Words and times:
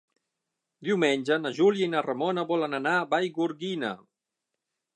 Diumenge 0.87 1.37
na 1.41 1.51
Júlia 1.59 1.85
i 1.87 1.91
na 1.93 2.01
Ramona 2.07 2.47
volen 2.55 2.73
anar 2.81 2.97
a 3.03 3.07
Vallgorguina. 3.15 3.93